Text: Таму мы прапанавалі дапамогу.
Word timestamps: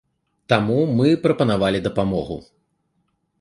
Таму 0.53 0.77
мы 0.99 1.11
прапанавалі 1.25 1.83
дапамогу. 1.89 2.39